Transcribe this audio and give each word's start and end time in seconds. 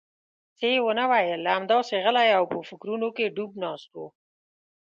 څه 0.57 0.65
یې 0.73 0.79
ونه 0.85 1.05
ویل، 1.11 1.41
همداسې 1.57 1.93
غلی 2.03 2.29
او 2.37 2.43
په 2.51 2.59
فکرونو 2.69 3.07
کې 3.15 3.33
ډوب 3.35 3.51
ناست 3.63 3.89
و. 3.95 3.99